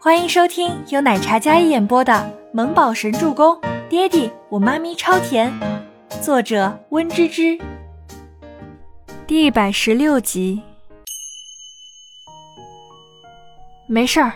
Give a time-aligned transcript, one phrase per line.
[0.00, 2.12] 欢迎收听由奶茶一演播的
[2.52, 3.56] 《萌宝神助攻》，
[3.88, 5.52] 爹地我妈咪超甜，
[6.22, 7.58] 作者温芝芝。
[9.26, 10.62] 第一百十六集。
[13.88, 14.34] 没事儿。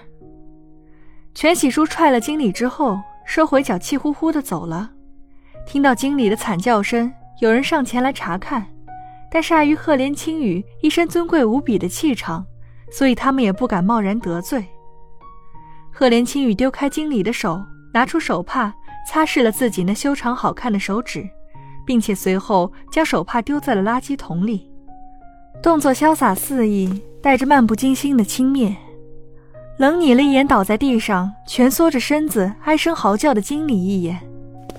[1.32, 4.90] 全喜叔踹了经理之后，收回脚，气呼呼的走了。
[5.64, 8.66] 听到经理的惨叫声，有人上前来查看，
[9.30, 12.44] 但是碍于赫连青羽一身尊贵无比的气场，
[12.90, 14.66] 所以他们也不敢贸然得罪。
[15.94, 17.62] 赫连青羽丢开经理的手，
[17.92, 18.74] 拿出手帕
[19.06, 21.28] 擦拭了自己那修长好看的手指，
[21.86, 24.70] 并且随后将手帕丢在了垃圾桶里，
[25.62, 28.74] 动作潇洒肆意，带着漫不经心的轻蔑。
[29.78, 34.18] 冷睨了一眼倒在地上蜷缩着身子哀声嚎叫的经理一眼，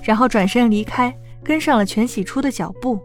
[0.02, 3.00] 然后转身离开，跟上了全喜初的脚步。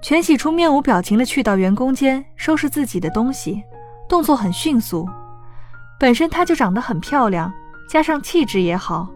[0.00, 3.62] 全喜初面无表情的去到员工间收拾自己的东西，
[4.08, 5.08] 动作很迅速。
[5.98, 7.52] 本身她就长得很漂亮，
[7.88, 9.08] 加上气质也好，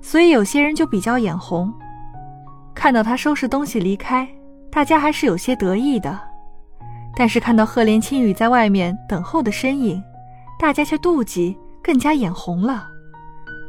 [0.00, 1.72] 所以有些人就比较眼红。
[2.74, 4.28] 看到她收拾东西离开，
[4.70, 6.18] 大家还是有些得意的。
[7.16, 10.00] 但是看到赫连青羽在外面等候的身影，
[10.60, 12.86] 大家却妒忌，更加眼红了。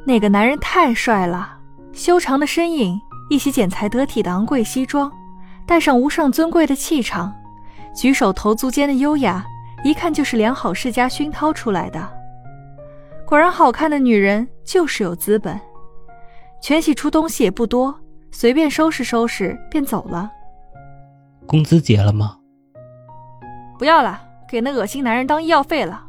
[0.06, 1.58] 那个男人太帅了，
[1.92, 5.12] 修长的身影，一袭剪裁得体的昂贵西装，
[5.66, 7.34] 带上无上尊贵的气场，
[7.96, 9.44] 举手投足间的优雅，
[9.84, 12.19] 一看就是良好世家熏陶出来的。
[13.30, 15.62] 果然，好看的女人就是有资本。
[16.64, 17.94] 全喜出东西也不多，
[18.32, 20.32] 随便收拾收拾便走了。
[21.46, 22.40] 工资结了吗？
[23.78, 24.20] 不要了，
[24.50, 26.04] 给那恶心男人当医药费了。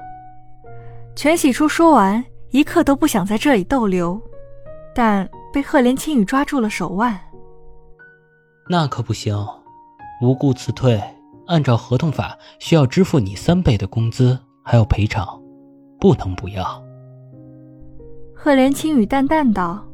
[1.14, 4.18] 全喜初说完，一刻都不想在这里逗留，
[4.94, 7.20] 但被赫连青羽抓住了手腕。
[8.70, 9.36] 那可不行，
[10.22, 10.98] 无故辞退，
[11.48, 15.38] 按照合同法需要支付你三倍的工资，还有赔偿，
[16.00, 16.82] 不能不要。
[18.42, 19.84] 赫连青羽淡淡道：“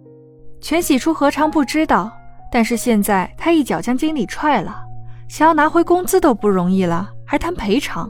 [0.62, 2.12] 全喜初何尝不知道？
[2.48, 4.84] 但是现在他一脚将经理踹了，
[5.26, 8.08] 想要拿回工资都不容易了，还谈赔偿，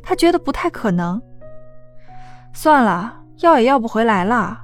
[0.00, 1.20] 他觉得不太可能。”
[2.54, 4.56] 算了，要也要不回来了，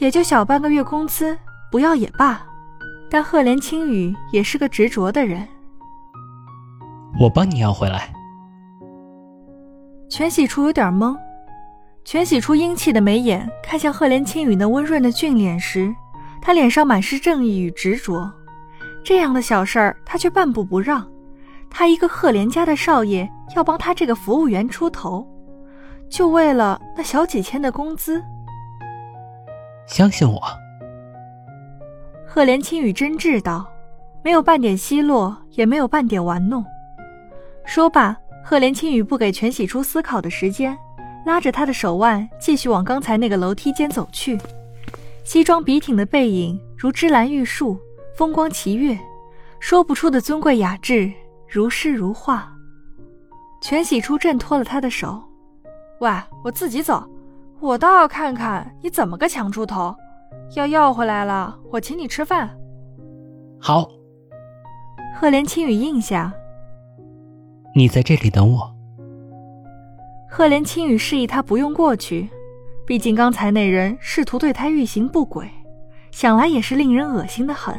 [0.00, 1.38] 也就小半个月工资，
[1.72, 2.42] 不要也罢。
[3.08, 5.48] 但赫连青羽也是个执着的人，
[7.18, 8.12] 我帮你要回来。
[10.10, 11.16] 全喜初有点懵，
[12.10, 15.94] 全喜初英气的眉眼看向赫连青羽那温润的俊脸时，
[16.40, 18.32] 他脸上满是正义与执着。
[19.04, 21.06] 这样的小事儿，他却半步不让。
[21.68, 25.28] 他一个赫连家的少爷，要帮他这个服务员出头。
[26.08, 28.24] 就为了那小几千的工资，
[29.86, 30.42] 相信我。
[32.26, 33.70] 赫连青羽真挚道，
[34.24, 36.64] 没有半点奚落，也没有半点玩弄。
[37.66, 40.74] 说罢，赫连青羽不给全喜初思考的时间，
[41.24, 44.38] 拉着他的手腕，继续往刚才那个楼梯间走去。
[45.24, 47.78] 西装笔挺的背影如芝兰玉树，
[48.16, 48.98] 风光奇悦，
[49.60, 51.12] 说不出的尊贵雅致，
[51.46, 52.50] 如诗如画。
[53.60, 55.22] 全喜初挣脱了他的手。
[56.00, 56.10] 喂，
[56.44, 57.04] 我自己走，
[57.60, 59.94] 我倒要看看你怎么个强出头。
[60.54, 62.48] 要要回来了，我请你吃饭。
[63.60, 63.88] 好。
[65.14, 66.32] 赫连青雨应下。
[67.74, 68.77] 你在这里等我。
[70.30, 72.28] 赫连青羽示意他不用过去，
[72.86, 75.50] 毕竟刚才那人试图对他欲行不轨，
[76.10, 77.74] 想来也是令人恶心的很。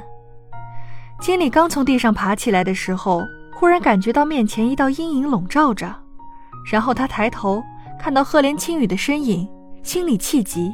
[1.21, 3.21] 经理刚从地上爬起来的时候，
[3.53, 5.95] 忽然感觉到面前一道阴影笼罩着，
[6.71, 7.63] 然后他抬头。
[8.01, 9.45] 看到赫连青羽的身影，
[9.83, 10.71] 心里气急，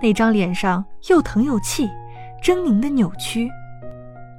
[0.00, 1.90] 那张脸上又疼又气，
[2.40, 3.50] 狰狞的扭曲。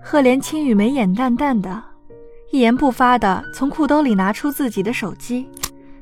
[0.02, 1.84] 赫连青羽眉眼淡淡的，
[2.50, 5.46] 一言不发的从裤兜里拿出自己的手机，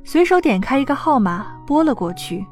[0.04, 2.46] 随手点开一个号码拨了过去。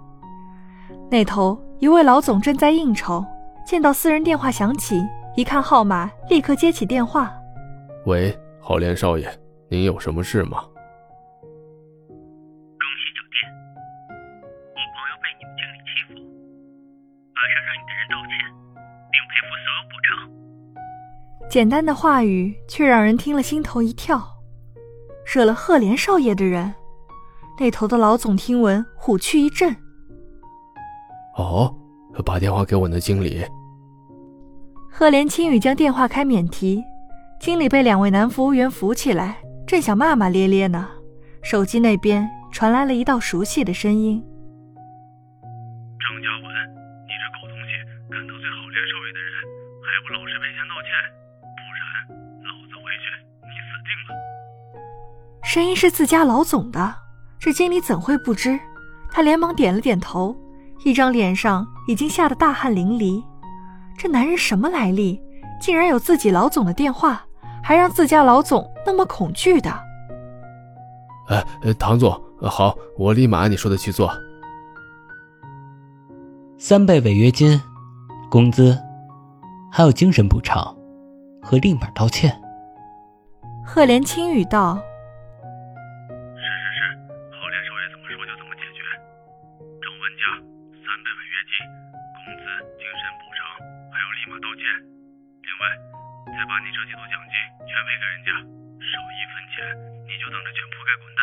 [1.10, 3.26] 那头一位老总正在应酬，
[3.66, 5.04] 见到私人电话响起，
[5.36, 7.32] 一看号码，立刻接起电话
[8.06, 9.28] ：“喂，郝莲少爷，
[9.70, 10.64] 您有什么事吗？”
[21.50, 24.22] 简单的话语，却让人听了心头一跳。
[25.26, 26.72] 惹了赫连少爷的人，
[27.60, 29.76] 那头的老总听闻，虎躯一震。
[31.36, 31.76] 哦，
[32.26, 33.46] 把电话给我的经理。
[34.90, 36.82] 赫连青雨将电话开免提，
[37.38, 40.88] 经理被两位男服务员扶起来，正想骂骂咧咧呢，
[41.44, 44.24] 手机那边传来了一道熟悉的声音
[46.00, 46.44] ：“张嘉文，
[47.04, 47.72] 你这狗东西，
[48.10, 49.32] 敢得罪郝连少爷的人，
[49.84, 50.90] 还不老实赔钱道歉？”
[55.44, 56.96] 声音是自家老总的，
[57.40, 58.60] 这经理怎会不知？
[59.12, 60.36] 他连忙点了点头，
[60.84, 63.24] 一张脸上已经吓得大汗淋漓。
[63.98, 65.22] 这男人什么来历？
[65.60, 67.22] 竟然有自己老总的电话，
[67.62, 69.70] 还让自家老总那么恐惧的。
[71.28, 71.44] 哎，
[71.78, 74.10] 唐总，好，我立马按你说的去做。
[76.58, 77.62] 三倍违约金、
[78.30, 78.78] 工资，
[79.72, 80.76] 还有精神补偿，
[81.42, 82.34] 和立马道歉。
[83.66, 84.80] 赫连轻语道
[92.78, 93.40] ：“精神补偿，
[93.92, 94.64] 还有立马道歉。
[95.42, 95.64] 另外，
[96.34, 97.34] 再把你这几多奖金
[97.66, 98.30] 全赔给人家，
[98.80, 99.56] 少一分钱
[100.08, 101.22] 你就等着卷铺盖滚蛋。”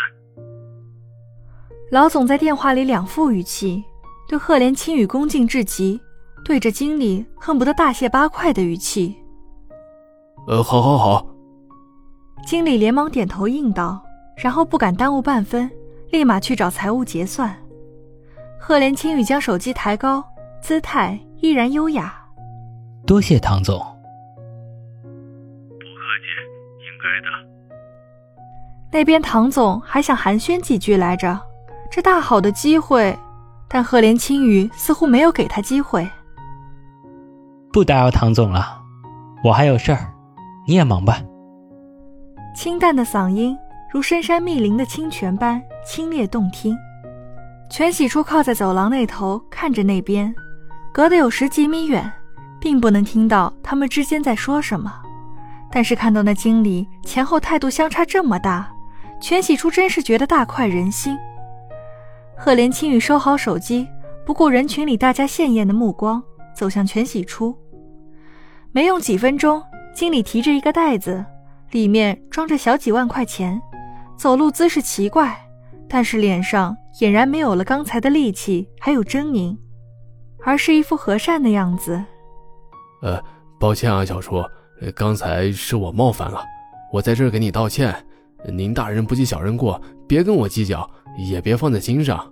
[1.93, 3.85] 老总在电话里两副语气。
[4.29, 6.01] 对赫连青雨恭敬至极，
[6.45, 9.17] 对着经理恨不得大卸八块的语气。
[10.49, 11.25] 呃，好，好，好。
[12.45, 14.05] 经理连忙点头应道，
[14.37, 15.71] 然后不敢耽误半分，
[16.11, 17.57] 立马去找财务结算。
[18.59, 20.25] 赫连青雨将手机抬高，
[20.67, 22.13] 姿态依然优雅。
[23.07, 23.79] 多谢唐总。
[23.79, 23.85] 不
[25.79, 26.27] 客气，
[26.83, 27.29] 应该的。
[28.91, 31.41] 那边唐总还想寒暄几句来着，
[31.89, 33.17] 这大好的机会。
[33.69, 36.05] 但赫连青羽似乎没有给他机会。
[37.73, 38.83] 不打扰唐总了，
[39.45, 40.13] 我还有事儿，
[40.67, 41.23] 你也忙吧。
[42.57, 43.57] 清淡的嗓音
[43.93, 46.77] 如深山密林的清泉般清冽动听。
[47.71, 50.35] 全喜初靠在走廊那头看着那边，
[50.97, 52.11] 隔得有十几米远，
[52.59, 54.91] 并不能听到他们之间在说什么。
[55.71, 58.73] 但是看到那经理前后态度相差这么大，
[59.21, 61.15] 全喜初真是觉得大快人心。
[62.35, 63.87] 赫连青羽收好手机，
[64.25, 66.23] 不顾人群里大家羡艳的目光，
[66.55, 67.55] 走向全喜初。
[68.73, 69.63] 没用几分钟，
[69.95, 71.23] 经理提着一个袋子，
[71.73, 73.61] 里面装着小几万块钱，
[74.17, 75.37] 走路姿势奇怪，
[75.91, 79.55] 但是脸上俨然没有了刚才的戾气，还有狰狞，
[80.47, 82.01] 而是一副和善的样子。
[83.03, 83.21] 呃，
[83.59, 84.43] 抱歉啊，小叔，
[84.95, 86.41] 刚才是我冒犯了，
[86.93, 87.95] 我在这儿给你道歉。
[88.49, 90.89] 您大人不计小人过，别跟我计较。
[91.19, 92.31] 也别放在心上。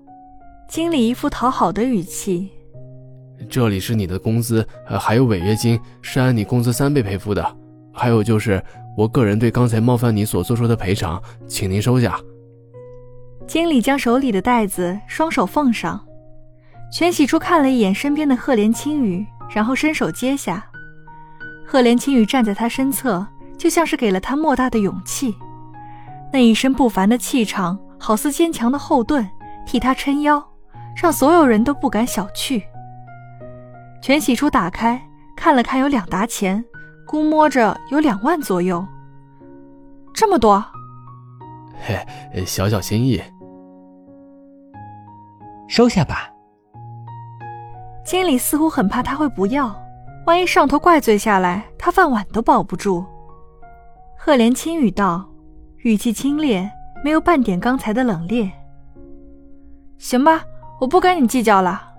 [0.68, 2.50] 经理一副讨好的语气。
[3.48, 4.66] 这里是你的工资，
[5.00, 7.56] 还有违约金是按你工资三倍赔付的。
[7.94, 8.62] 还有就是
[8.94, 12.20] 我个人对刚才冒犯你所做出的赔偿，请您收下。
[13.46, 15.98] 经理将手里的袋子双手奉上。
[16.94, 20.64] 全喜初看了一眼身边的赫连青羽，然后伸手接下。
[21.66, 23.26] 赫连青羽站在他身侧，
[23.58, 25.34] 就像是给了他莫大的勇气。
[26.32, 27.76] 那一身不凡的气场。
[27.96, 29.26] 好似坚强的后盾，
[29.64, 30.46] 替他撑腰，
[30.94, 32.62] 让所有人都不敢小觑。
[34.02, 35.00] 全喜初打开
[35.34, 36.62] 看了看，有两沓钱，
[37.06, 38.86] 估摸着有两万左右。
[40.12, 40.62] 这么多？
[41.80, 43.22] 嘿，小小心意，
[45.66, 46.33] 收下吧。
[48.04, 49.74] 经理似乎很怕他会不要，
[50.26, 53.04] 万一上头怪罪下来，他饭碗都保不住。
[54.18, 55.28] 赫连轻语道，
[55.78, 56.68] 语气清冽。
[57.02, 58.50] 没有半点刚才的冷冽。
[59.98, 60.42] 行吧，
[60.80, 61.92] 我不跟你计较了。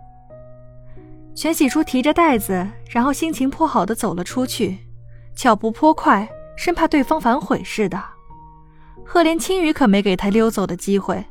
[1.35, 4.79] 全喜初提着袋子，然后心情颇好的走了出去，
[5.35, 8.03] 脚步颇快，生怕对方反悔似的。
[9.05, 11.23] 赫连青羽可没给他溜走的机会。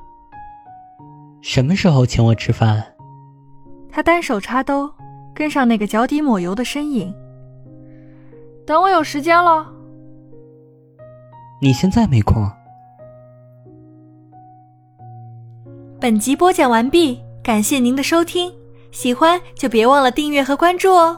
[1.43, 2.94] 什么时候请我吃饭？
[3.95, 4.91] 他单手插兜，
[5.33, 7.15] 跟上那个脚底抹油的身影。
[8.67, 9.65] 等我有时间了。
[11.63, 12.45] 你现在没空。
[16.01, 18.53] 本集播讲完毕，感谢您的收听，
[18.91, 21.17] 喜欢就别忘了订阅和关注哦。